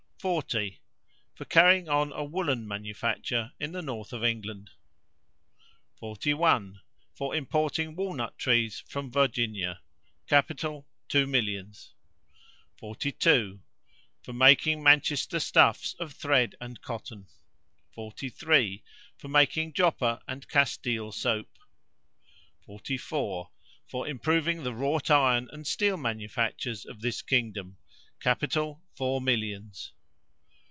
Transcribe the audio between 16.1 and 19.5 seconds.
thread and cotton. 43. For